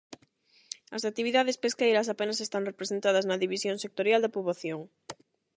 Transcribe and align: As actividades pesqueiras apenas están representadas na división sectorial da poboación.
As 0.95 1.03
actividades 1.09 1.61
pesqueiras 1.63 2.07
apenas 2.13 2.41
están 2.45 2.67
representadas 2.71 3.27
na 3.29 3.41
división 3.43 3.75
sectorial 3.83 4.21
da 4.23 4.33
poboación. 4.35 4.81